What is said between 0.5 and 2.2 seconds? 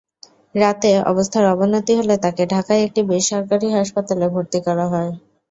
রাতে অবস্থার অবনতি হলে